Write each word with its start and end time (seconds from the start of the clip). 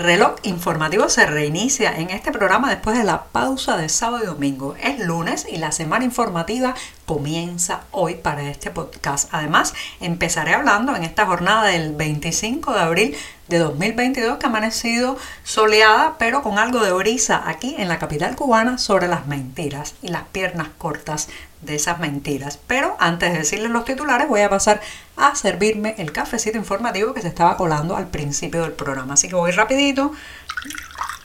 Reloj 0.00 0.36
informativo 0.44 1.08
se 1.08 1.26
reinicia 1.26 1.96
en 1.96 2.10
este 2.10 2.32
programa 2.32 2.70
después 2.70 2.96
de 2.96 3.04
la 3.04 3.24
pausa 3.24 3.76
de 3.76 3.88
sábado 3.90 4.24
y 4.24 4.26
domingo. 4.26 4.74
Es 4.82 4.98
lunes 4.98 5.46
y 5.48 5.58
la 5.58 5.72
semana 5.72 6.04
informativa 6.04 6.74
comienza 7.04 7.82
hoy 7.90 8.14
para 8.14 8.48
este 8.48 8.70
podcast. 8.70 9.28
Además, 9.32 9.74
empezaré 10.00 10.54
hablando 10.54 10.96
en 10.96 11.04
esta 11.04 11.26
jornada 11.26 11.64
del 11.64 11.94
25 11.94 12.72
de 12.72 12.80
abril 12.80 13.16
de 13.48 13.58
2022 13.58 14.38
que 14.38 14.46
ha 14.46 14.48
amanecido 14.48 15.18
soleada 15.44 16.14
pero 16.18 16.42
con 16.42 16.58
algo 16.58 16.80
de 16.80 16.92
brisa 16.92 17.42
aquí 17.44 17.74
en 17.78 17.88
la 17.88 17.98
capital 17.98 18.36
cubana 18.36 18.78
sobre 18.78 19.08
las 19.08 19.26
mentiras 19.26 19.94
y 20.02 20.08
las 20.08 20.22
piernas 20.28 20.68
cortas 20.78 21.28
de 21.62 21.74
esas 21.74 21.98
mentiras. 21.98 22.58
Pero 22.66 22.96
antes 22.98 23.32
de 23.32 23.38
decirles 23.38 23.70
los 23.70 23.84
titulares 23.84 24.28
voy 24.28 24.40
a 24.40 24.50
pasar 24.50 24.80
a 25.16 25.34
servirme 25.34 25.94
el 25.98 26.12
cafecito 26.12 26.58
informativo 26.58 27.14
que 27.14 27.22
se 27.22 27.28
estaba 27.28 27.56
colando 27.56 27.96
al 27.96 28.08
principio 28.08 28.62
del 28.62 28.72
programa. 28.72 29.14
Así 29.14 29.28
que 29.28 29.34
voy 29.34 29.50
rapidito, 29.50 30.12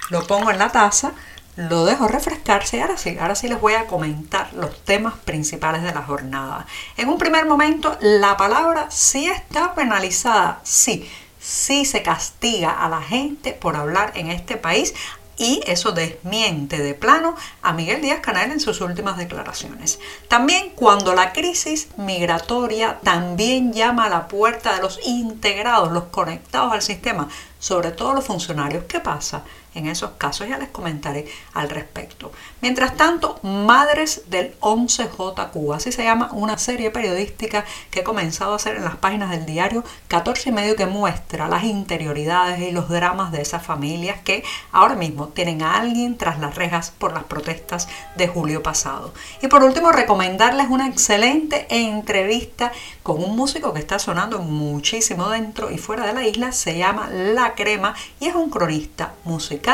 lo 0.09 0.25
pongo 0.27 0.51
en 0.51 0.59
la 0.59 0.69
taza 0.69 1.13
lo 1.55 1.85
dejo 1.85 2.07
refrescarse 2.07 2.77
y 2.77 2.81
ahora 2.81 2.97
sí, 2.97 3.17
ahora 3.19 3.35
sí 3.35 3.47
les 3.47 3.61
voy 3.61 3.73
a 3.73 3.87
comentar 3.87 4.51
los 4.53 4.83
temas 4.83 5.13
principales 5.13 5.83
de 5.83 5.93
la 5.93 6.01
jornada. 6.01 6.65
En 6.97 7.09
un 7.09 7.17
primer 7.17 7.45
momento, 7.45 7.97
la 8.01 8.35
palabra 8.35 8.87
sí 8.91 9.27
está 9.27 9.73
penalizada, 9.73 10.59
sí, 10.63 11.09
sí 11.39 11.85
se 11.85 12.03
castiga 12.03 12.71
a 12.71 12.89
la 12.89 13.01
gente 13.01 13.53
por 13.53 13.77
hablar 13.77 14.11
en 14.15 14.31
este 14.31 14.57
país 14.57 14.93
y 15.37 15.61
eso 15.65 15.91
desmiente 15.91 16.79
de 16.79 16.93
plano 16.93 17.35
a 17.61 17.73
Miguel 17.73 18.01
Díaz 18.01 18.19
Canel 18.21 18.51
en 18.51 18.59
sus 18.59 18.81
últimas 18.81 19.17
declaraciones. 19.17 19.99
También 20.27 20.71
cuando 20.75 21.13
la 21.13 21.33
crisis 21.33 21.89
migratoria 21.97 22.99
también 23.03 23.73
llama 23.73 24.05
a 24.05 24.09
la 24.09 24.27
puerta 24.27 24.75
de 24.75 24.81
los 24.81 24.99
integrados, 25.05 25.91
los 25.91 26.05
conectados 26.05 26.71
al 26.71 26.81
sistema, 26.81 27.27
sobre 27.59 27.91
todo 27.91 28.13
los 28.13 28.25
funcionarios, 28.25 28.85
¿qué 28.85 28.99
pasa? 28.99 29.43
En 29.75 29.87
esos 29.87 30.11
casos. 30.17 30.47
Ya 30.47 30.57
les 30.57 30.69
comentaré 30.69 31.27
al 31.53 31.69
respecto. 31.69 32.31
Mientras 32.61 32.95
tanto, 32.95 33.39
Madres 33.43 34.23
del 34.27 34.57
11J 34.61 35.51
Cuba, 35.51 35.77
así 35.77 35.91
se 35.91 36.03
llama 36.03 36.29
una 36.31 36.57
serie 36.57 36.89
periodística 36.89 37.65
que 37.91 37.99
he 37.99 38.03
comenzado 38.03 38.53
a 38.53 38.55
hacer 38.55 38.77
en 38.77 38.85
las 38.85 38.95
páginas 38.95 39.29
del 39.29 39.45
diario 39.45 39.83
14 40.07 40.49
y 40.49 40.51
medio 40.51 40.75
que 40.75 40.85
muestra 40.85 41.47
las 41.47 41.63
interioridades 41.63 42.59
y 42.61 42.71
los 42.71 42.89
dramas 42.89 43.31
de 43.31 43.41
esas 43.41 43.63
familias 43.63 44.19
que 44.23 44.43
ahora 44.71 44.95
mismo 44.95 45.27
tienen 45.27 45.61
a 45.61 45.75
alguien 45.77 46.17
tras 46.17 46.39
las 46.39 46.55
rejas 46.55 46.91
por 46.97 47.13
las 47.13 47.25
protestas 47.25 47.87
de 48.15 48.27
julio 48.27 48.63
pasado. 48.63 49.13
Y 49.41 49.47
por 49.47 49.63
último, 49.63 49.91
recomendarles 49.91 50.67
una 50.69 50.87
excelente 50.87 51.67
entrevista 51.69 52.71
con 53.03 53.21
un 53.23 53.35
músico 53.35 53.73
que 53.73 53.79
está 53.79 53.99
sonando 53.99 54.39
muchísimo 54.39 55.29
dentro 55.29 55.69
y 55.69 55.77
fuera 55.77 56.07
de 56.07 56.13
la 56.13 56.25
isla, 56.25 56.51
se 56.53 56.77
llama 56.77 57.09
La 57.11 57.53
Crema 57.55 57.93
y 58.19 58.27
es 58.27 58.35
un 58.35 58.49
cronista 58.49 59.13
musical 59.25 59.64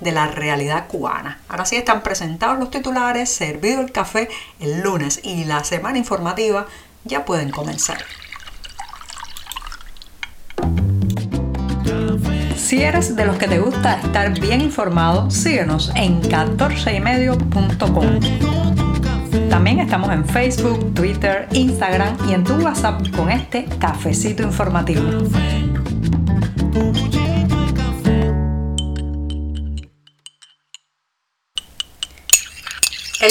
de 0.00 0.12
la 0.12 0.26
realidad 0.28 0.86
cubana. 0.88 1.40
Ahora 1.48 1.64
sí 1.64 1.76
están 1.76 2.02
presentados 2.02 2.58
los 2.58 2.70
titulares, 2.70 3.32
servido 3.32 3.80
el 3.80 3.92
café 3.92 4.28
el 4.60 4.80
lunes 4.80 5.20
y 5.22 5.44
la 5.44 5.64
semana 5.64 5.98
informativa 5.98 6.66
ya 7.04 7.24
pueden 7.24 7.50
comenzar. 7.50 7.98
Si 12.56 12.82
eres 12.82 13.14
de 13.14 13.24
los 13.24 13.36
que 13.36 13.46
te 13.46 13.60
gusta 13.60 14.00
estar 14.00 14.40
bien 14.40 14.60
informado, 14.60 15.30
síguenos 15.30 15.92
en 15.94 16.20
14ymedio.com. 16.22 18.20
También 19.48 19.78
estamos 19.78 20.10
en 20.10 20.26
Facebook, 20.26 20.92
Twitter, 20.92 21.46
Instagram 21.52 22.16
y 22.28 22.34
en 22.34 22.42
tu 22.42 22.54
WhatsApp 22.54 23.08
con 23.14 23.30
este 23.30 23.66
cafecito 23.78 24.42
informativo. 24.42 25.02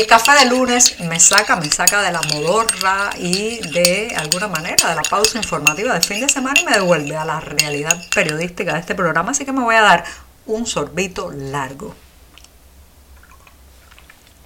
El 0.06 0.12
café 0.12 0.34
de 0.34 0.46
lunes 0.52 1.00
me 1.00 1.20
saca, 1.20 1.56
me 1.56 1.68
saca 1.68 2.04
de 2.04 2.12
la 2.12 2.22
modorra 2.32 3.10
y 3.18 3.58
de 3.72 4.14
alguna 4.16 4.48
manera 4.48 4.90
de 4.90 4.94
la 4.94 5.02
pausa 5.02 5.40
informativa 5.40 5.96
de 5.96 6.02
fin 6.02 6.22
de 6.22 6.30
semana 6.30 6.62
y 6.62 6.64
me 6.64 6.74
devuelve 6.74 7.18
a 7.18 7.26
la 7.26 7.40
realidad 7.40 8.00
periodística 8.14 8.76
de 8.76 8.82
este 8.82 8.94
programa, 8.94 9.32
así 9.32 9.46
que 9.46 9.52
me 9.52 9.64
voy 9.64 9.74
a 9.74 9.82
dar 9.82 10.04
un 10.46 10.68
sorbito 10.68 11.32
largo. 11.32 11.96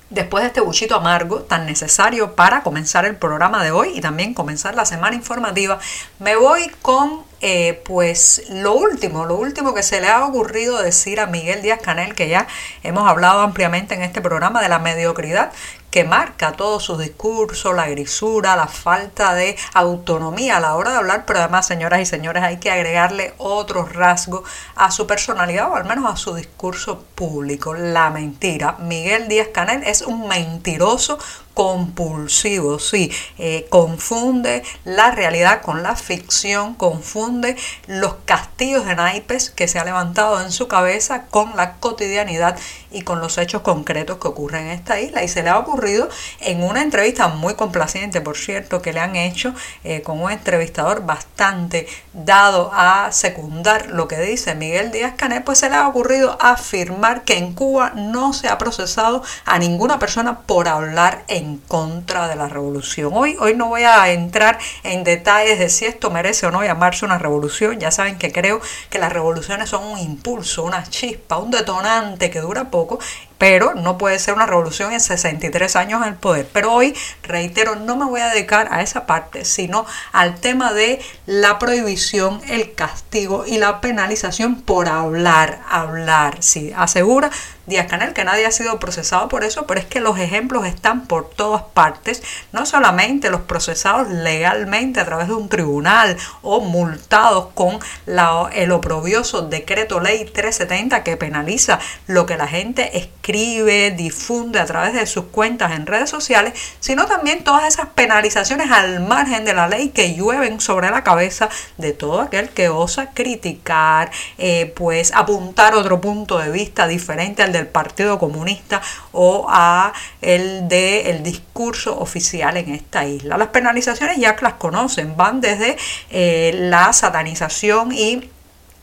Después 0.10 0.42
de 0.42 0.48
este 0.48 0.62
buchito 0.62 0.96
amargo 0.96 1.42
tan 1.42 1.68
necesario 1.68 2.34
para 2.36 2.64
comenzar 2.64 3.06
el 3.06 3.16
programa 3.16 3.64
de 3.64 3.70
hoy 3.70 3.92
y 3.96 4.02
también 4.02 4.34
comenzar 4.34 4.74
la 4.74 4.86
semana 4.86 5.16
informativa, 5.16 5.78
me 6.18 6.36
voy 6.36 6.72
con 6.82 7.24
eh, 7.42 7.82
pues 7.86 8.44
lo 8.50 8.74
último, 8.74 9.26
lo 9.26 9.36
último 9.36 9.74
que 9.76 9.84
se 9.84 10.02
le 10.02 10.10
ha 10.10 10.26
ocurrido 10.26 10.82
decir 10.82 11.20
a 11.20 11.28
Miguel 11.28 11.62
Díaz 11.62 11.80
Canel, 11.82 12.16
que 12.16 12.28
ya 12.28 12.48
hemos 12.82 13.08
hablado 13.08 13.42
ampliamente 13.42 13.94
en 13.94 14.02
este 14.02 14.20
programa 14.20 14.62
de 14.62 14.68
la 14.70 14.80
mediocridad 14.80 15.52
que 15.92 16.04
marca 16.04 16.54
todo 16.54 16.80
su 16.80 16.98
discurso, 16.98 17.74
la 17.74 17.88
grisura, 17.88 18.56
la 18.56 18.68
falta 18.68 19.34
de 19.34 19.58
autonomía 19.74 20.58
a 20.58 20.60
la 20.60 20.76
hora 20.76 20.92
de 20.92 20.98
hablar, 20.98 21.26
pero 21.26 21.40
además, 21.40 21.68
señoras 21.68 22.02
y 22.02 22.06
señores, 22.06 22.44
hay 22.44 22.58
que 22.58 22.72
agregarle 22.72 23.34
otro 23.38 23.86
rasgo 23.86 24.44
a 24.76 24.92
su 24.92 25.08
personalidad 25.08 25.72
o 25.72 25.76
al 25.76 25.86
menos 25.86 26.12
a 26.12 26.16
su 26.16 26.36
discurso 26.36 27.04
público, 27.16 27.74
la 27.74 28.10
mentira. 28.10 28.78
Miguel 28.80 29.28
Díaz 29.28 29.50
Canel 29.54 29.84
es 29.84 30.02
un 30.02 30.28
mentiroso 30.28 31.18
compulsivo, 31.60 32.80
sí, 32.80 33.12
eh, 33.38 33.68
confunde 33.70 34.64
la 34.86 35.12
realidad 35.12 35.62
con 35.62 35.84
la 35.84 35.98
ficción, 35.98 36.74
confunde 36.74 37.58
los 37.86 38.14
castillos 38.24 38.86
de 38.86 38.96
naipes 38.96 39.50
que 39.50 39.68
se 39.68 39.78
ha 39.78 39.84
levantado 39.84 40.40
en 40.40 40.54
su 40.54 40.70
cabeza 40.70 41.26
con 41.26 41.58
la 41.58 41.74
cotidianidad 41.74 42.58
y 42.92 43.02
con 43.02 43.20
los 43.20 43.38
hechos 43.38 43.62
concretos 43.62 44.20
que 44.20 44.30
ocurren 44.30 44.68
en 44.68 44.72
esta 44.72 45.02
isla. 45.02 45.22
Y 45.22 45.28
se 45.28 45.44
le 45.44 45.50
ha 45.50 45.60
ocurrido 45.60 46.08
en 46.40 46.64
una 46.64 46.82
entrevista 46.82 47.28
muy 47.28 47.56
complaciente, 47.56 48.22
por 48.22 48.38
cierto, 48.38 48.82
que 48.82 48.94
le 48.94 49.02
han 49.02 49.18
hecho 49.18 49.54
eh, 49.84 50.02
con 50.02 50.22
un 50.22 50.32
entrevistador 50.32 51.06
bastante 51.06 51.88
dado 52.14 52.72
a 52.74 53.12
secundar 53.12 53.88
lo 53.88 54.08
que 54.08 54.18
dice 54.22 54.56
Miguel 54.56 54.92
Díaz 54.92 55.16
Canel, 55.18 55.44
pues 55.44 55.60
se 55.60 55.70
le 55.70 55.76
ha 55.76 55.90
ocurrido 55.90 56.38
afirmar 56.40 57.24
que 57.24 57.38
en 57.38 57.54
Cuba 57.54 57.92
no 57.96 58.32
se 58.32 58.48
ha 58.48 58.58
procesado 58.58 59.24
a 59.44 59.60
ninguna 59.60 60.00
persona 60.00 60.40
por 60.40 60.70
hablar 60.70 61.26
en 61.28 61.49
contra 61.58 62.28
de 62.28 62.36
la 62.36 62.48
revolución. 62.48 63.12
Hoy, 63.14 63.36
hoy 63.40 63.56
no 63.56 63.68
voy 63.68 63.84
a 63.84 64.12
entrar 64.12 64.60
en 64.84 65.04
detalles 65.04 65.60
de 65.60 65.70
si 65.70 65.86
esto 65.86 66.10
merece 66.10 66.46
o 66.46 66.52
no 66.52 66.64
llamarse 66.64 67.06
una 67.06 67.18
revolución. 67.18 67.80
Ya 67.80 67.92
saben 67.92 68.18
que 68.18 68.32
creo 68.32 68.62
que 68.90 69.00
las 69.00 69.12
revoluciones 69.12 69.70
son 69.70 69.84
un 69.84 70.00
impulso, 70.00 70.64
una 70.64 70.84
chispa, 70.84 71.38
un 71.38 71.52
detonante 71.52 72.30
que 72.30 72.40
dura 72.42 72.70
poco 72.70 73.00
pero 73.40 73.74
no 73.74 73.98
puede 73.98 74.20
ser 74.20 74.36
una 74.36 74.46
revolución 74.46 74.92
en 74.92 75.00
63 75.00 75.76
años 75.78 76.04
en 76.04 76.10
el 76.10 76.16
poder. 76.16 76.48
Pero 76.54 76.74
hoy, 76.74 76.96
reitero, 77.24 77.78
no 77.78 77.96
me 77.96 78.06
voy 78.06 78.20
a 78.22 78.28
dedicar 78.28 78.68
a 78.70 78.84
esa 78.84 79.08
parte, 79.08 79.46
sino 79.46 79.88
al 80.12 80.40
tema 80.40 80.74
de 80.74 81.02
la 81.26 81.58
prohibición, 81.58 82.42
el 82.50 82.76
castigo 82.76 83.46
y 83.48 83.58
la 83.58 83.82
penalización 83.82 84.62
por 84.62 84.90
hablar, 84.90 85.62
hablar. 85.70 86.44
Sí, 86.44 86.72
asegura 86.76 87.32
Díaz 87.66 87.86
Canel 87.88 88.14
que 88.14 88.24
nadie 88.24 88.48
ha 88.48 88.52
sido 88.52 88.80
procesado 88.80 89.30
por 89.30 89.44
eso, 89.44 89.68
pero 89.68 89.80
es 89.80 89.86
que 89.86 90.00
los 90.00 90.18
ejemplos 90.18 90.66
están 90.66 91.06
por 91.06 91.30
todas 91.30 91.62
partes, 91.62 92.24
no 92.52 92.66
solamente 92.66 93.30
los 93.30 93.42
procesados 93.42 94.10
legalmente 94.10 95.00
a 95.00 95.06
través 95.06 95.28
de 95.28 95.36
un 95.36 95.50
tribunal 95.50 96.18
o 96.42 96.62
multados 96.62 97.50
con 97.54 97.80
la, 98.08 98.50
el 98.54 98.72
oprobioso 98.72 99.44
decreto 99.44 100.00
ley 100.00 100.26
370 100.26 101.04
que 101.04 101.16
penaliza 101.16 101.80
lo 102.08 102.26
que 102.26 102.38
la 102.38 102.48
gente 102.48 102.98
escribe 102.98 103.29
escribe, 103.30 103.92
difunde 103.92 104.60
a 104.60 104.66
través 104.66 104.94
de 104.94 105.06
sus 105.06 105.26
cuentas 105.26 105.74
en 105.74 105.86
redes 105.86 106.10
sociales, 106.10 106.54
sino 106.80 107.06
también 107.06 107.44
todas 107.44 107.64
esas 107.66 107.90
penalizaciones 107.90 108.72
al 108.72 109.02
margen 109.02 109.46
de 109.46 109.54
la 109.54 109.68
ley 109.68 109.90
que 109.90 110.16
llueven 110.16 110.60
sobre 110.60 110.90
la 110.90 111.04
cabeza 111.04 111.48
de 111.78 111.94
todo 111.94 112.22
aquel 112.22 112.50
que 112.50 112.70
osa 112.70 113.12
criticar, 113.12 114.10
eh, 114.40 114.74
pues 114.76 115.12
apuntar 115.14 115.76
otro 115.76 116.02
punto 116.02 116.40
de 116.40 116.50
vista 116.50 116.88
diferente 116.88 117.44
al 117.44 117.52
del 117.52 117.68
Partido 117.68 118.18
Comunista 118.18 118.82
o 119.12 119.46
a 119.48 119.94
el 120.22 120.68
del 120.68 121.22
discurso 121.22 122.00
oficial 122.00 122.58
en 122.58 122.74
esta 122.74 123.06
isla. 123.06 123.38
Las 123.38 123.50
penalizaciones 123.50 124.18
ya 124.18 124.36
las 124.42 124.54
conocen, 124.54 125.16
van 125.16 125.40
desde 125.40 125.78
eh, 126.10 126.52
la 126.56 126.94
satanización 126.94 127.92
y 127.92 128.28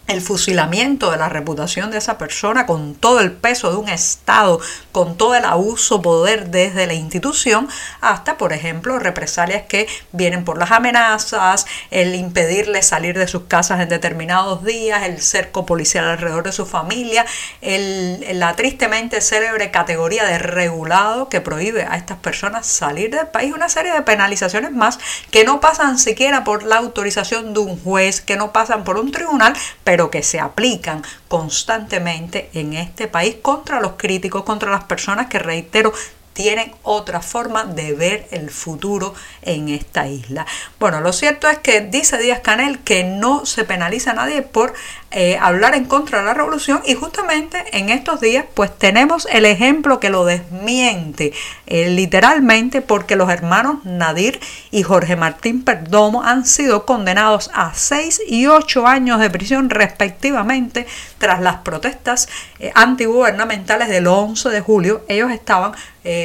el 0.07 0.21
fusilamiento 0.21 1.11
de 1.11 1.17
la 1.17 1.29
reputación 1.29 1.91
de 1.91 1.99
esa 1.99 2.19
persona 2.19 2.67
con 2.67 2.95
todo 2.95 3.21
el 3.21 3.33
peso 3.33 3.71
de 3.71 3.77
un 3.77 3.89
Estado, 3.89 4.61
con 4.93 5.17
todo 5.17 5.35
el 5.35 5.45
abuso 5.45 6.03
poder 6.03 6.51
desde 6.51 6.87
la 6.87 6.95
institución, 6.95 7.69
hasta, 8.01 8.37
por 8.37 8.53
ejemplo, 8.53 8.99
represalias 8.99 9.65
que 9.69 9.89
vienen 10.13 10.45
por 10.45 10.59
las 10.59 10.71
amenazas, 10.71 11.67
el 11.91 12.15
impedirle 12.15 12.83
salir 12.83 13.19
de 13.19 13.27
sus 13.27 13.45
casas 13.45 13.81
en 13.81 13.89
determinados 13.89 14.65
días, 14.65 15.03
el 15.05 15.21
cerco 15.21 15.67
policial 15.67 16.05
alrededor 16.05 16.45
de 16.45 16.53
su 16.53 16.67
familia, 16.67 17.27
el, 17.61 18.39
la 18.39 18.55
tristemente 18.55 19.21
célebre 19.21 19.71
categoría 19.71 20.25
de 20.25 20.39
regulado 20.39 21.29
que 21.29 21.41
prohíbe 21.41 21.85
a 21.85 21.97
estas 21.97 22.19
personas 22.19 22.67
salir 22.67 23.11
del 23.11 23.27
país, 23.29 23.53
una 23.55 23.69
serie 23.69 23.93
de 23.93 24.03
penalizaciones 24.03 24.73
más 24.73 24.99
que 25.31 25.45
no 25.45 25.61
pasan 25.61 25.99
siquiera 25.99 26.45
por 26.45 26.63
la 26.63 26.77
autorización 26.77 27.55
de 27.55 27.61
un 27.61 27.83
juez, 27.83 28.21
que 28.21 28.37
no 28.37 28.53
pasan 28.53 28.85
por 28.85 28.99
un 28.99 29.11
tribunal, 29.11 29.55
pero 29.85 29.96
pero 29.97 30.11
que 30.11 30.23
se 30.23 30.39
aplican 30.39 31.03
constantemente 31.27 32.51
en 32.53 32.75
este 32.75 33.09
país 33.09 33.37
contra 33.41 33.81
los 33.81 33.93
críticos, 33.97 34.43
contra 34.43 34.71
las 34.71 34.85
personas 34.85 35.29
que, 35.29 35.39
reitero, 35.39 35.91
tienen 36.35 36.71
otra 36.83 37.23
forma 37.23 37.65
de 37.65 37.95
ver 37.95 38.29
el 38.31 38.51
futuro 38.51 39.15
en 39.41 39.71
esta 39.71 40.07
isla. 40.07 40.45
Bueno, 40.79 41.01
lo 41.01 41.15
cierto 41.15 41.49
es 41.49 41.61
que 41.61 41.81
dice 41.81 42.19
Díaz 42.19 42.41
Canel 42.41 42.81
que 42.81 43.05
no 43.05 43.47
se 43.47 43.65
penaliza 43.65 44.11
a 44.11 44.17
nadie 44.17 44.43
por 44.43 44.75
eh, 45.19 45.39
hablar 45.41 45.75
en 45.75 45.87
contra 45.87 46.19
de 46.19 46.27
la 46.27 46.35
revolución 46.35 46.83
y 46.85 46.93
justamente 46.93 47.65
en 47.73 47.89
estos 47.89 48.21
días 48.21 48.45
pues 48.53 48.77
tenemos 48.77 49.27
el 49.33 49.47
ejemplo 49.47 49.99
que 49.99 50.11
lo 50.11 50.27
desmiente 50.27 51.33
eh, 51.67 51.89
literalmente 51.89 52.83
porque 52.83 53.17
los 53.17 53.31
hermanos 53.31 53.83
Nadir 53.85 54.39
y 54.71 54.83
Jorge 54.83 55.17
Martín 55.17 55.65
Perdomo 55.65 56.23
han 56.23 56.45
sido 56.45 56.85
condenados 56.85 57.51
a 57.55 57.73
6 57.73 58.25
y 58.29 58.47
8 58.47 58.87
años 58.87 59.19
de 59.19 59.31
prisión 59.31 59.71
respectivamente 59.71 60.87
tras 61.17 61.41
las 61.41 61.57
protestas 61.61 62.29
eh, 62.59 62.71
antigubernamentales 62.75 63.89
del 63.89 64.09
11 64.09 64.51
de 64.51 64.61
julio. 64.61 65.03
Ellos 65.09 65.31
estaban 65.31 65.73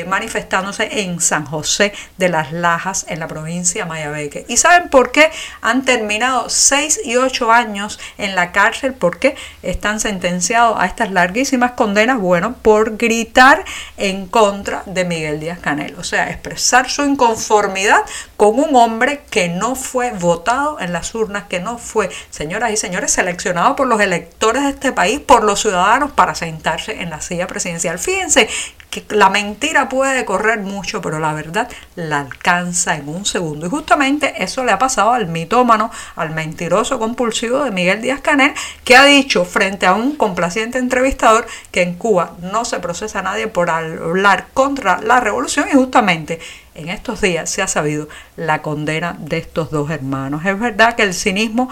manifestándose 0.06 1.02
en 1.02 1.20
San 1.20 1.44
José 1.44 1.92
de 2.18 2.30
las 2.30 2.52
Lajas, 2.52 3.04
en 3.10 3.20
la 3.20 3.28
provincia 3.28 3.82
de 3.82 3.90
Mayabeque. 3.90 4.46
¿Y 4.48 4.58
saben 4.58 4.90
por 4.90 5.12
qué 5.12 5.32
han 5.60 5.86
terminado 5.86 6.52
6 6.52 7.02
y 7.04 7.16
8 7.16 7.52
años 7.52 8.00
en 8.20 8.36
la 8.36 8.52
cárcel? 8.52 8.81
¿Por 8.90 9.20
qué 9.20 9.36
están 9.62 10.00
sentenciados 10.00 10.78
a 10.80 10.86
estas 10.86 11.12
larguísimas 11.12 11.74
condenas? 11.74 12.20
Bueno, 12.20 12.56
por 12.62 12.98
gritar 12.98 13.64
en 13.98 14.28
contra 14.28 14.84
de 14.86 15.06
Miguel 15.06 15.40
Díaz 15.40 15.60
Canel, 15.60 15.96
o 15.98 16.04
sea, 16.04 16.30
expresar 16.30 16.90
su 16.90 17.04
inconformidad 17.04 18.02
con 18.42 18.58
un 18.58 18.76
hombre 18.76 19.22
que 19.30 19.50
no 19.50 19.76
fue 19.76 20.10
votado 20.14 20.80
en 20.80 20.94
las 20.94 21.14
urnas, 21.14 21.44
que 21.44 21.60
no 21.60 21.78
fue, 21.78 22.10
señoras 22.32 22.72
y 22.72 22.78
señores, 22.78 23.12
seleccionado 23.12 23.76
por 23.76 23.86
los 23.86 24.02
electores 24.02 24.64
de 24.64 24.70
este 24.72 24.92
país, 24.92 25.20
por 25.20 25.44
los 25.44 25.62
ciudadanos 25.62 26.12
para 26.14 26.34
sentarse 26.34 27.04
en 27.04 27.12
la 27.12 27.22
silla 27.22 27.46
presidencial. 27.46 28.00
Fíjense 28.00 28.50
que 28.90 29.06
la 29.10 29.30
mentira 29.30 29.90
puede 29.90 30.26
correr 30.26 30.60
mucho, 30.60 31.02
pero 31.02 31.20
la 31.20 31.34
verdad 31.34 31.70
la 31.96 32.20
alcanza 32.20 32.96
en 32.96 33.10
un 33.10 33.26
segundo. 33.26 33.68
Y 33.68 33.70
justamente 33.70 34.44
eso 34.44 34.64
le 34.66 34.72
ha 34.72 34.80
pasado 34.80 35.14
al 35.14 35.28
mitómano, 35.28 35.92
al 36.16 36.32
mentiroso 36.32 36.98
compulsivo 36.98 37.64
de 37.64 37.70
Miguel 37.70 38.02
Díaz 38.02 38.22
Canel, 38.22 38.56
que 38.84 38.96
ha 38.96 39.06
dicho 39.06 39.46
frente 39.46 39.86
a 39.86 39.94
un 39.94 40.16
complaciente 40.16 40.80
entrevistador 40.80 41.46
que 41.70 41.84
en 41.84 41.94
Cuba 41.94 42.32
no 42.42 42.66
se 42.66 42.80
procesa 42.80 43.20
a 43.20 43.22
nadie 43.22 43.48
por 43.48 43.70
hablar 43.70 44.48
contra 44.56 45.00
la 45.00 45.20
revolución 45.20 45.68
y 45.72 45.76
justamente 45.76 46.40
en 46.76 46.90
estos 46.90 47.22
días 47.22 47.50
se 47.50 47.62
ha 47.62 47.68
sabido 47.68 48.08
la 48.36 48.62
condena 48.62 49.16
de 49.20 49.38
estos 49.38 49.72
dos 49.72 49.90
hermanos. 49.90 50.46
Es 50.46 50.60
verdad 50.60 50.96
que 50.96 51.04
el 51.04 51.14
cinismo 51.14 51.70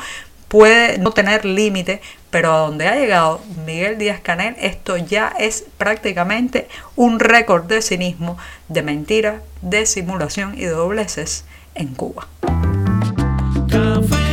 puede 0.48 0.98
no 0.98 1.12
tener 1.12 1.46
límite, 1.46 2.02
pero 2.32 2.54
a 2.54 2.58
donde 2.60 2.88
ha 2.88 2.96
llegado 2.96 3.42
Miguel 3.66 3.98
Díaz 3.98 4.20
Canel, 4.22 4.56
esto 4.60 4.98
ya 4.98 5.34
es 5.40 5.66
prácticamente 5.78 6.68
un 6.96 7.20
récord 7.20 7.66
de 7.66 7.82
cinismo, 7.82 8.38
de 8.68 8.82
mentira, 8.82 9.42
de 9.62 9.86
simulación 9.86 10.56
y 10.56 10.62
de 10.62 10.72
dobleces 10.72 11.46
en 11.76 11.94
Cuba. 11.94 12.28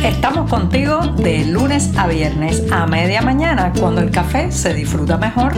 Estamos 0.03 0.49
contigo 0.49 0.99
de 1.17 1.45
lunes 1.45 1.91
a 1.97 2.07
viernes 2.07 2.63
a 2.71 2.87
media 2.87 3.21
mañana, 3.21 3.71
cuando 3.79 4.01
el 4.01 4.09
café 4.09 4.51
se 4.51 4.73
disfruta 4.73 5.17
mejor. 5.17 5.53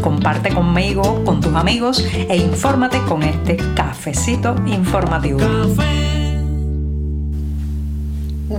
Comparte 0.00 0.54
conmigo, 0.54 1.24
con 1.24 1.40
tus 1.40 1.54
amigos 1.54 2.04
e 2.14 2.36
infórmate 2.36 3.00
con 3.04 3.22
este 3.22 3.56
cafecito 3.74 4.56
informativo. 4.66 5.40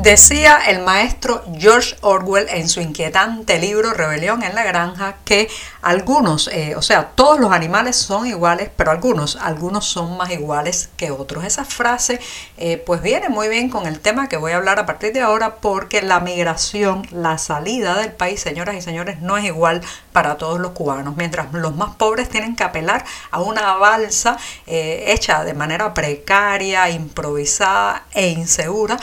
Decía 0.02 0.58
el 0.68 0.80
maestro 0.80 1.44
George 1.60 1.96
Orwell 2.02 2.48
en 2.50 2.70
su 2.70 2.82
inquietante 2.82 3.60
libro 3.60 3.94
Rebelión 3.94 4.42
en 4.42 4.56
la 4.56 4.64
Granja 4.64 5.18
que 5.26 5.48
algunos, 5.82 6.48
eh, 6.48 6.76
o 6.76 6.82
sea, 6.82 7.10
todos 7.10 7.40
los 7.40 7.52
animales 7.52 7.98
son 7.98 8.26
iguales, 8.26 8.72
pero 8.76 8.90
algunos, 8.90 9.36
algunos 9.36 9.86
son 9.86 10.18
más 10.18 10.32
iguales 10.32 10.90
que 10.98 11.12
otros. 11.12 11.44
Esa 11.44 11.66
frase 11.66 12.20
eh, 12.58 12.82
pues 12.84 13.04
viene 13.04 13.30
muy 13.30 13.48
bien 13.48 13.70
con 13.70 13.86
el 13.86 14.00
tema 14.00 14.28
que 14.28 14.38
voy 14.38 14.54
a 14.54 14.56
hablar 14.56 14.80
a 14.80 14.88
partir 14.88 15.14
de 15.14 15.22
ahora 15.22 15.58
porque 15.58 16.02
la 16.02 16.20
migración, 16.20 17.06
la 17.12 17.38
salida 17.38 17.96
del 17.98 18.14
país, 18.14 18.42
señoras 18.42 18.76
y 18.76 18.82
señores, 18.82 19.22
no 19.22 19.38
es 19.38 19.44
igual 19.46 19.82
para 20.12 20.38
todos 20.38 20.60
los 20.60 20.72
cubanos. 20.72 21.16
Mientras 21.18 21.54
los 21.54 21.76
más 21.76 21.96
pobres 21.96 22.30
tienen 22.30 22.56
que 22.56 22.64
apelar 22.64 23.06
a 23.32 23.42
una 23.42 23.76
balsa 23.76 24.38
eh, 24.68 25.06
hecha 25.08 25.44
de 25.44 25.54
manera 25.54 25.94
precaria, 25.94 26.90
improvisada 26.90 28.04
e 28.14 28.30
insegura 28.30 28.98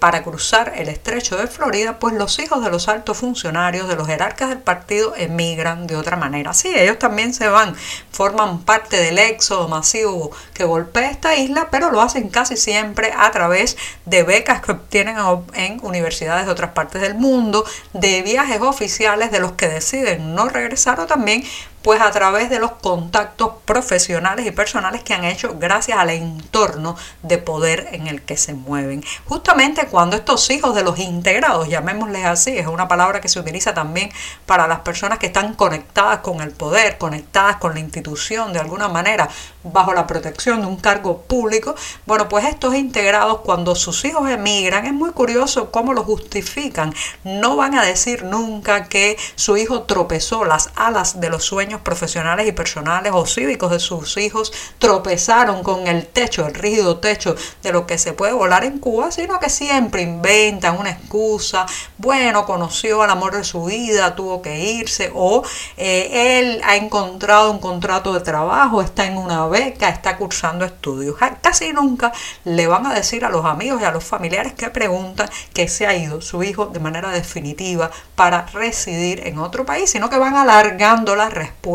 para 0.00 0.22
cruzar 0.22 0.72
el 0.76 0.88
estrecho 0.88 1.36
de 1.36 1.46
Florida, 1.46 1.98
pues 1.98 2.14
los 2.14 2.38
hijos 2.38 2.64
de 2.64 2.70
los 2.70 2.88
altos 2.88 3.18
funcionarios, 3.18 3.88
de 3.88 3.96
los 3.96 4.06
jerarcas 4.06 4.48
del 4.48 4.58
partido, 4.58 5.14
emigran 5.16 5.86
de 5.86 5.96
otra 5.96 6.16
manera. 6.16 6.54
Sí, 6.54 6.72
ellos 6.74 6.98
también 6.98 7.34
se 7.34 7.48
van, 7.48 7.74
forman 8.10 8.62
parte 8.62 8.96
del 8.96 9.18
éxodo 9.18 9.68
masivo 9.68 10.30
que 10.54 10.64
golpea 10.64 11.10
esta 11.10 11.36
isla, 11.36 11.68
pero 11.70 11.90
lo 11.90 12.00
hacen 12.00 12.28
casi 12.28 12.56
siempre 12.56 13.12
a 13.16 13.30
través 13.30 13.76
de 14.04 14.22
becas 14.22 14.60
que 14.62 14.72
obtienen 14.72 15.16
en 15.54 15.78
universidades 15.82 16.46
de 16.46 16.52
otras 16.52 16.72
partes 16.72 17.02
del 17.02 17.14
mundo, 17.14 17.64
de 17.92 18.22
viajes 18.22 18.60
oficiales 18.60 19.30
de 19.30 19.40
los 19.40 19.52
que 19.52 19.68
deciden 19.68 20.34
no 20.34 20.45
regresar 20.48 21.00
o 21.00 21.06
también 21.06 21.44
pues 21.86 22.00
a 22.00 22.10
través 22.10 22.50
de 22.50 22.58
los 22.58 22.72
contactos 22.72 23.52
profesionales 23.64 24.44
y 24.44 24.50
personales 24.50 25.04
que 25.04 25.14
han 25.14 25.22
hecho 25.22 25.54
gracias 25.56 25.96
al 25.96 26.10
entorno 26.10 26.96
de 27.22 27.38
poder 27.38 27.90
en 27.92 28.08
el 28.08 28.22
que 28.22 28.36
se 28.36 28.54
mueven. 28.54 29.04
Justamente 29.26 29.86
cuando 29.86 30.16
estos 30.16 30.50
hijos 30.50 30.74
de 30.74 30.82
los 30.82 30.98
integrados, 30.98 31.68
llamémosles 31.68 32.24
así, 32.24 32.58
es 32.58 32.66
una 32.66 32.88
palabra 32.88 33.20
que 33.20 33.28
se 33.28 33.38
utiliza 33.38 33.72
también 33.72 34.10
para 34.46 34.66
las 34.66 34.80
personas 34.80 35.20
que 35.20 35.26
están 35.26 35.54
conectadas 35.54 36.18
con 36.18 36.40
el 36.40 36.50
poder, 36.50 36.98
conectadas 36.98 37.58
con 37.58 37.74
la 37.74 37.78
institución 37.78 38.52
de 38.52 38.58
alguna 38.58 38.88
manera, 38.88 39.28
bajo 39.62 39.94
la 39.94 40.08
protección 40.08 40.62
de 40.62 40.66
un 40.66 40.78
cargo 40.78 41.22
público, 41.22 41.76
bueno, 42.04 42.28
pues 42.28 42.46
estos 42.46 42.74
integrados 42.74 43.42
cuando 43.42 43.76
sus 43.76 44.04
hijos 44.04 44.28
emigran, 44.28 44.86
es 44.86 44.92
muy 44.92 45.10
curioso 45.10 45.70
cómo 45.70 45.92
lo 45.92 46.02
justifican. 46.02 46.92
No 47.22 47.54
van 47.54 47.78
a 47.78 47.84
decir 47.84 48.24
nunca 48.24 48.88
que 48.88 49.16
su 49.36 49.56
hijo 49.56 49.82
tropezó 49.82 50.44
las 50.44 50.70
alas 50.74 51.20
de 51.20 51.30
los 51.30 51.44
sueños 51.44 51.75
profesionales 51.80 52.46
y 52.48 52.52
personales 52.52 53.12
o 53.14 53.26
cívicos 53.26 53.70
de 53.70 53.80
sus 53.80 54.16
hijos 54.16 54.52
tropezaron 54.78 55.62
con 55.62 55.86
el 55.86 56.06
techo, 56.06 56.46
el 56.46 56.54
rígido 56.54 56.98
techo 56.98 57.34
de 57.62 57.72
lo 57.72 57.86
que 57.86 57.98
se 57.98 58.12
puede 58.12 58.32
volar 58.32 58.64
en 58.64 58.78
Cuba, 58.78 59.10
sino 59.10 59.38
que 59.40 59.50
siempre 59.50 60.02
inventan 60.02 60.78
una 60.78 60.90
excusa, 60.90 61.66
bueno, 61.98 62.46
conoció 62.46 63.02
al 63.02 63.10
amor 63.10 63.36
de 63.36 63.44
su 63.44 63.64
vida, 63.64 64.14
tuvo 64.14 64.42
que 64.42 64.58
irse, 64.58 65.10
o 65.14 65.42
eh, 65.76 66.38
él 66.38 66.60
ha 66.64 66.76
encontrado 66.76 67.50
un 67.50 67.58
contrato 67.58 68.12
de 68.12 68.20
trabajo, 68.20 68.82
está 68.82 69.06
en 69.06 69.16
una 69.16 69.46
beca, 69.46 69.88
está 69.88 70.16
cursando 70.16 70.64
estudios. 70.64 71.16
Casi 71.40 71.72
nunca 71.72 72.12
le 72.44 72.66
van 72.66 72.86
a 72.86 72.94
decir 72.94 73.24
a 73.24 73.30
los 73.30 73.44
amigos 73.44 73.80
y 73.80 73.84
a 73.84 73.90
los 73.90 74.04
familiares 74.04 74.54
que 74.54 74.70
preguntan 74.70 75.28
que 75.52 75.68
se 75.68 75.86
ha 75.86 75.96
ido 75.96 76.20
su 76.20 76.42
hijo 76.42 76.66
de 76.66 76.80
manera 76.80 77.10
definitiva 77.10 77.90
para 78.14 78.46
residir 78.46 79.26
en 79.26 79.38
otro 79.38 79.66
país, 79.66 79.90
sino 79.90 80.08
que 80.10 80.18
van 80.18 80.36
alargando 80.36 81.16
la 81.16 81.28
respuesta 81.28 81.65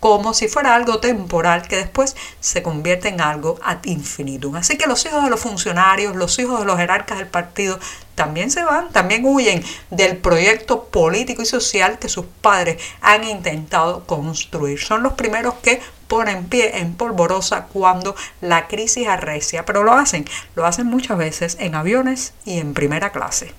como 0.00 0.34
si 0.34 0.48
fuera 0.48 0.74
algo 0.74 0.98
temporal 0.98 1.68
que 1.68 1.76
después 1.76 2.16
se 2.40 2.62
convierte 2.62 3.08
en 3.08 3.20
algo 3.20 3.58
ad 3.62 3.84
infinitum. 3.84 4.56
Así 4.56 4.78
que 4.78 4.86
los 4.86 5.04
hijos 5.04 5.22
de 5.22 5.30
los 5.30 5.40
funcionarios, 5.40 6.16
los 6.16 6.38
hijos 6.38 6.60
de 6.60 6.66
los 6.66 6.78
jerarcas 6.78 7.18
del 7.18 7.26
partido 7.28 7.78
también 8.14 8.50
se 8.50 8.62
van, 8.64 8.90
también 8.90 9.24
huyen 9.24 9.64
del 9.90 10.16
proyecto 10.18 10.84
político 10.84 11.42
y 11.42 11.46
social 11.46 11.98
que 11.98 12.08
sus 12.08 12.26
padres 12.40 12.82
han 13.00 13.24
intentado 13.24 14.04
construir. 14.06 14.78
Son 14.78 15.02
los 15.02 15.14
primeros 15.14 15.54
que 15.62 15.80
ponen 16.08 16.46
pie 16.46 16.78
en 16.78 16.94
polvorosa 16.94 17.66
cuando 17.72 18.16
la 18.40 18.66
crisis 18.66 19.06
arrecia, 19.06 19.64
pero 19.64 19.84
lo 19.84 19.92
hacen, 19.92 20.24
lo 20.54 20.66
hacen 20.66 20.86
muchas 20.86 21.16
veces 21.16 21.56
en 21.60 21.74
aviones 21.74 22.34
y 22.44 22.58
en 22.58 22.74
primera 22.74 23.10
clase. 23.10 23.54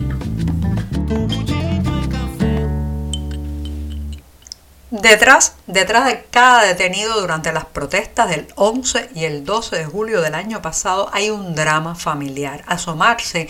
Detrás, 5.02 5.56
detrás 5.66 6.06
de 6.06 6.26
cada 6.30 6.64
detenido 6.64 7.20
durante 7.20 7.52
las 7.52 7.66
protestas 7.66 8.30
del 8.30 8.48
11 8.54 9.10
y 9.16 9.26
el 9.26 9.44
12 9.44 9.78
de 9.78 9.86
julio 9.86 10.22
del 10.22 10.36
año 10.36 10.62
pasado 10.62 11.10
hay 11.12 11.32
un 11.32 11.56
drama 11.56 11.96
familiar. 11.96 12.64
Asomarse 12.68 13.50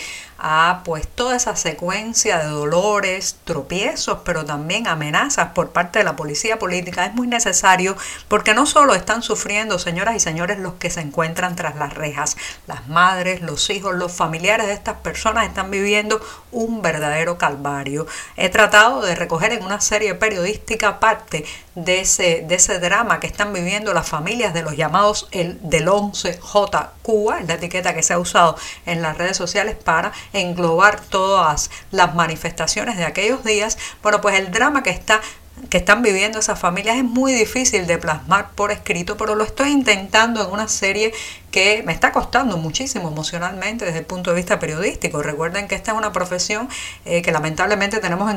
pues 0.84 1.08
toda 1.08 1.36
esa 1.36 1.56
secuencia 1.56 2.40
de 2.40 2.50
dolores, 2.50 3.38
tropiezos, 3.44 4.20
pero 4.26 4.44
también 4.44 4.88
amenazas 4.88 5.50
por 5.50 5.70
parte 5.70 6.00
de 6.00 6.06
la 6.06 6.16
policía 6.16 6.58
política 6.58 7.06
es 7.06 7.14
muy 7.14 7.28
necesario 7.28 7.96
porque 8.28 8.56
no 8.56 8.66
solo 8.66 8.96
están 8.96 9.22
sufriendo, 9.22 9.78
señoras 9.78 10.16
y 10.16 10.20
señores, 10.20 10.58
los 10.58 10.74
que 10.74 10.90
se 10.90 11.02
encuentran 11.02 11.56
tras 11.56 11.76
las 11.76 11.94
rejas, 11.94 12.38
las 12.66 12.88
madres, 12.88 13.42
los 13.42 13.70
hijos, 13.70 13.94
los 13.96 14.12
familiares 14.12 14.66
de 14.66 14.74
estas 14.74 14.98
personas 14.98 15.46
están 15.46 15.70
viviendo 15.70 16.20
un 16.52 16.82
verdadero 16.82 17.38
calvario. 17.38 18.08
He 18.36 18.50
tratado 18.50 19.02
de 19.02 19.14
recoger 19.14 19.54
en 19.54 19.64
una 19.64 19.80
serie 19.80 20.16
periodística 20.16 21.00
parte 21.00 21.46
de 21.76 22.02
ese, 22.02 22.44
de 22.48 22.56
ese 22.56 22.80
drama 22.80 23.20
que 23.20 23.28
están 23.28 23.54
viviendo 23.54 23.94
las 23.94 24.10
familias 24.10 24.54
de 24.54 24.64
los 24.64 24.76
llamados 24.76 25.28
el, 25.32 25.60
del 25.62 25.88
11J 25.88 26.90
Cuba, 27.02 27.40
es 27.40 27.48
la 27.48 27.54
etiqueta 27.54 27.94
que 27.94 28.04
se 28.04 28.14
ha 28.14 28.20
usado 28.20 28.58
en 28.86 29.02
las 29.02 29.18
redes 29.18 29.38
sociales 29.38 29.76
para 29.76 30.12
englobar 30.34 31.02
todas 31.02 31.70
las 31.92 32.16
manifestaciones 32.16 32.98
de 32.98 33.06
aquellos 33.06 33.44
días. 33.44 33.78
Bueno, 34.02 34.22
pues 34.22 34.40
el 34.40 34.52
drama 34.52 34.84
que 34.84 34.90
está 34.90 35.22
que 35.70 35.78
están 35.78 36.02
viviendo 36.02 36.40
esas 36.40 36.58
familias 36.58 36.98
es 36.98 37.04
muy 37.04 37.34
difícil 37.34 37.86
de 37.86 37.98
plasmar 37.98 38.52
por 38.52 38.72
escrito, 38.72 39.18
pero 39.18 39.36
lo 39.36 39.44
estoy 39.44 39.70
intentando 39.70 40.44
en 40.44 40.50
una 40.50 40.68
serie 40.68 41.14
que 41.52 41.84
me 41.86 41.92
está 41.92 42.14
costando 42.14 42.58
muchísimo 42.58 43.10
emocionalmente 43.10 43.86
desde 43.86 44.00
el 44.00 44.06
punto 44.06 44.30
de 44.32 44.38
vista 44.38 44.58
periodístico. 44.58 45.22
Recuerden 45.22 45.68
que 45.68 45.76
esta 45.76 45.92
es 45.92 45.98
una 45.98 46.14
profesión 46.14 46.70
eh, 47.06 47.22
que 47.22 47.32
lamentablemente 47.32 48.00
tenemos 48.00 48.34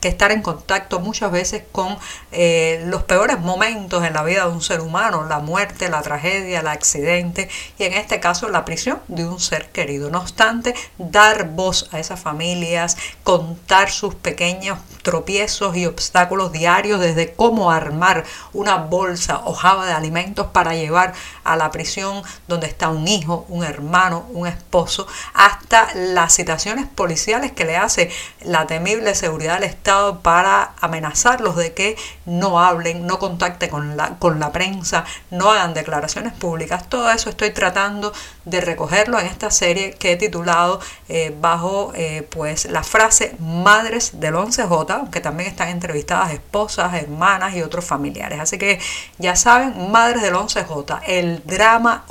que 0.00 0.08
estar 0.08 0.32
en 0.32 0.40
contacto 0.40 0.98
muchas 0.98 1.30
veces 1.30 1.62
con 1.70 1.98
eh, 2.32 2.82
los 2.86 3.02
peores 3.02 3.38
momentos 3.38 4.02
en 4.04 4.14
la 4.14 4.22
vida 4.22 4.46
de 4.46 4.52
un 4.52 4.62
ser 4.62 4.80
humano, 4.80 5.26
la 5.28 5.40
muerte, 5.40 5.90
la 5.90 6.00
tragedia, 6.00 6.60
el 6.60 6.68
accidente 6.68 7.48
y 7.78 7.84
en 7.84 7.92
este 7.92 8.18
caso 8.18 8.48
la 8.48 8.64
prisión 8.64 8.98
de 9.08 9.26
un 9.26 9.38
ser 9.40 9.70
querido. 9.70 10.10
No 10.10 10.20
obstante, 10.20 10.74
dar 10.96 11.50
voz 11.50 11.88
a 11.92 11.98
esas 11.98 12.18
familias, 12.18 12.96
contar 13.22 13.90
sus 13.90 14.14
pequeños 14.14 14.78
tropiezos 15.02 15.76
y 15.76 15.84
obstáculos 15.84 16.50
diarios, 16.50 16.98
desde 16.98 17.34
cómo 17.34 17.70
armar 17.70 18.24
una 18.54 18.76
bolsa 18.76 19.42
o 19.44 19.52
java 19.52 19.84
de 19.84 19.92
alimentos 19.92 20.46
para 20.46 20.74
llevar 20.74 21.12
a 21.44 21.56
la 21.56 21.70
prisión 21.70 22.22
está 22.62 22.88
un 22.88 23.08
hijo, 23.08 23.46
un 23.48 23.64
hermano, 23.64 24.26
un 24.30 24.46
esposo, 24.46 25.06
hasta 25.34 25.88
las 25.94 26.32
situaciones 26.32 26.86
policiales 26.86 27.52
que 27.52 27.64
le 27.64 27.76
hace 27.76 28.10
la 28.42 28.66
temible 28.66 29.14
seguridad 29.14 29.54
del 29.54 29.64
Estado 29.64 30.20
para 30.20 30.72
amenazarlos 30.80 31.56
de 31.56 31.74
que 31.74 31.96
no 32.26 32.60
hablen, 32.60 33.06
no 33.06 33.18
contacten 33.18 33.70
con 33.70 33.96
la, 33.96 34.18
con 34.18 34.38
la 34.38 34.52
prensa, 34.52 35.04
no 35.30 35.50
hagan 35.50 35.74
declaraciones 35.74 36.32
públicas. 36.32 36.88
Todo 36.88 37.10
eso 37.10 37.30
estoy 37.30 37.50
tratando 37.50 38.12
de 38.44 38.60
recogerlo 38.60 39.18
en 39.18 39.26
esta 39.26 39.50
serie 39.50 39.92
que 39.92 40.12
he 40.12 40.16
titulado 40.16 40.80
eh, 41.08 41.34
bajo 41.40 41.92
eh, 41.94 42.26
pues 42.30 42.66
la 42.66 42.82
frase 42.82 43.36
Madres 43.38 44.20
del 44.20 44.34
11J, 44.34 44.90
aunque 44.90 45.20
también 45.20 45.48
están 45.48 45.68
entrevistadas 45.68 46.32
esposas, 46.32 46.94
hermanas 46.94 47.54
y 47.54 47.62
otros 47.62 47.84
familiares. 47.84 48.40
Así 48.40 48.58
que 48.58 48.78
ya 49.18 49.36
saben, 49.36 49.90
Madres 49.90 50.22
del 50.22 50.34
11J, 50.34 51.00
el 51.06 51.42
drama 51.44 52.04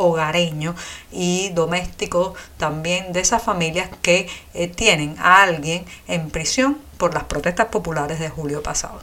y 1.12 1.50
doméstico 1.50 2.34
también 2.58 3.14
de 3.14 3.20
esas 3.20 3.44
familias 3.44 3.90
que 4.02 4.28
eh, 4.54 4.68
tienen 4.68 5.16
a 5.20 5.44
alguien 5.44 5.86
en 6.08 6.30
prisión 6.30 6.78
por 6.98 7.14
las 7.14 7.24
protestas 7.26 7.68
populares 7.68 8.20
de 8.20 8.30
julio 8.30 8.64
pasado. 8.64 9.02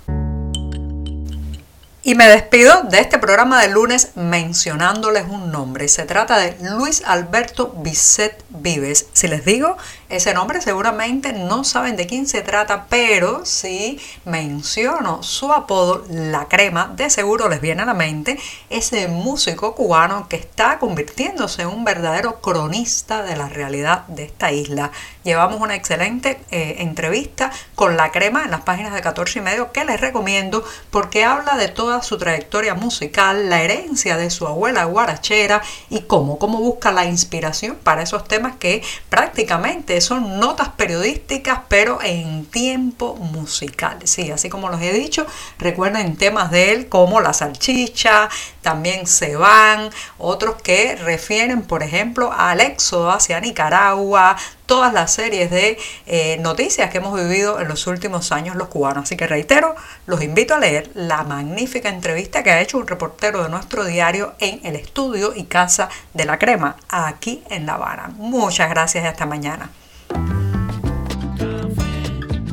Y 2.02 2.14
me 2.14 2.28
despido 2.28 2.84
de 2.84 2.98
este 2.98 3.18
programa 3.18 3.60
de 3.60 3.68
lunes 3.68 4.12
mencionándoles 4.14 5.26
un 5.28 5.52
nombre. 5.52 5.86
Se 5.86 6.06
trata 6.06 6.38
de 6.38 6.56
Luis 6.62 7.02
Alberto 7.04 7.74
Bisset 7.76 8.42
Vives. 8.48 9.06
Si 9.12 9.28
les 9.28 9.44
digo 9.44 9.76
ese 10.10 10.34
nombre 10.34 10.60
seguramente 10.60 11.32
no 11.32 11.62
saben 11.62 11.96
de 11.96 12.06
quién 12.08 12.26
se 12.26 12.42
trata, 12.42 12.86
pero 12.88 13.46
si 13.46 14.00
menciono 14.24 15.22
su 15.22 15.52
apodo, 15.52 16.04
La 16.08 16.48
Crema, 16.48 16.92
de 16.96 17.10
seguro 17.10 17.48
les 17.48 17.60
viene 17.60 17.82
a 17.82 17.86
la 17.86 17.94
mente 17.94 18.38
ese 18.70 19.06
músico 19.06 19.74
cubano 19.76 20.28
que 20.28 20.34
está 20.34 20.80
convirtiéndose 20.80 21.62
en 21.62 21.68
un 21.68 21.84
verdadero 21.84 22.40
cronista 22.40 23.22
de 23.22 23.36
la 23.36 23.48
realidad 23.48 24.04
de 24.08 24.24
esta 24.24 24.50
isla. 24.50 24.90
Llevamos 25.22 25.60
una 25.60 25.76
excelente 25.76 26.40
eh, 26.50 26.76
entrevista 26.78 27.52
con 27.76 27.96
La 27.96 28.10
Crema 28.10 28.44
en 28.44 28.50
las 28.50 28.62
páginas 28.62 28.94
de 28.94 29.02
14 29.02 29.38
y 29.38 29.42
medio 29.42 29.70
que 29.70 29.84
les 29.84 30.00
recomiendo 30.00 30.64
porque 30.90 31.24
habla 31.24 31.56
de 31.56 31.68
toda 31.68 32.02
su 32.02 32.18
trayectoria 32.18 32.74
musical, 32.74 33.48
la 33.48 33.62
herencia 33.62 34.16
de 34.16 34.30
su 34.30 34.46
abuela 34.48 34.84
guarachera 34.86 35.62
y 35.88 36.00
cómo, 36.00 36.38
cómo 36.38 36.58
busca 36.58 36.90
la 36.90 37.04
inspiración 37.04 37.76
para 37.76 38.02
esos 38.02 38.26
temas 38.26 38.56
que 38.56 38.82
prácticamente 39.08 39.99
son 40.00 40.40
notas 40.40 40.70
periodísticas, 40.70 41.60
pero 41.68 41.98
en 42.02 42.44
tiempo 42.46 43.16
musical. 43.16 43.98
Sí, 44.04 44.30
así 44.30 44.48
como 44.48 44.68
los 44.68 44.80
he 44.80 44.92
dicho, 44.92 45.26
recuerden 45.58 46.16
temas 46.16 46.50
de 46.50 46.72
él 46.72 46.88
como 46.88 47.20
La 47.20 47.32
Salchicha, 47.32 48.28
también 48.62 49.06
Se 49.06 49.36
Van, 49.36 49.90
otros 50.18 50.60
que 50.62 50.96
refieren, 50.96 51.62
por 51.62 51.82
ejemplo, 51.82 52.32
al 52.32 52.60
éxodo 52.60 53.10
hacia 53.10 53.40
Nicaragua, 53.40 54.36
todas 54.66 54.92
las 54.92 55.12
series 55.12 55.50
de 55.50 55.78
eh, 56.06 56.36
noticias 56.38 56.90
que 56.90 56.98
hemos 56.98 57.18
vivido 57.20 57.58
en 57.58 57.66
los 57.66 57.88
últimos 57.88 58.30
años 58.30 58.54
los 58.54 58.68
cubanos. 58.68 59.02
Así 59.04 59.16
que 59.16 59.26
reitero, 59.26 59.74
los 60.06 60.22
invito 60.22 60.54
a 60.54 60.60
leer 60.60 60.90
la 60.94 61.24
magnífica 61.24 61.88
entrevista 61.88 62.42
que 62.42 62.52
ha 62.52 62.60
hecho 62.60 62.78
un 62.78 62.86
reportero 62.86 63.42
de 63.42 63.48
nuestro 63.48 63.84
diario 63.84 64.34
en 64.38 64.60
el 64.64 64.76
estudio 64.76 65.34
y 65.34 65.44
casa 65.44 65.88
de 66.14 66.24
la 66.24 66.38
crema, 66.38 66.76
aquí 66.88 67.42
en 67.50 67.66
La 67.66 67.74
Habana. 67.74 68.12
Muchas 68.16 68.70
gracias 68.70 69.02
y 69.02 69.06
hasta 69.08 69.26
mañana. 69.26 69.70